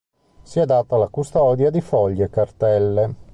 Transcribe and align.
Si 0.41 0.59
adatta 0.59 0.95
alla 0.95 1.09
custodia 1.09 1.69
di 1.69 1.79
fogli 1.79 2.23
e 2.23 2.29
cartelle. 2.31 3.15